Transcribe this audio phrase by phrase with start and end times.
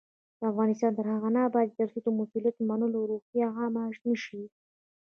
[0.49, 4.41] افغانستان تر هغو نه ابادیږي، ترڅو د مسؤلیت منلو روحیه عامه نشي.